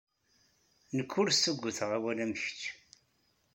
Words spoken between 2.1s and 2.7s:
am kecc.